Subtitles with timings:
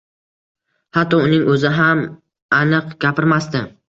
[0.97, 2.01] Hatto uning oʻzi ham
[2.61, 3.63] aniq gapirmasdi.